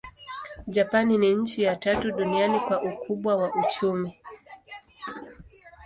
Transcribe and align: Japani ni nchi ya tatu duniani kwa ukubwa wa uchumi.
Japani 0.67 1.17
ni 1.17 1.35
nchi 1.35 1.63
ya 1.63 1.75
tatu 1.75 2.11
duniani 2.11 2.59
kwa 2.59 2.83
ukubwa 2.83 3.35
wa 3.35 3.53
uchumi. 3.55 4.13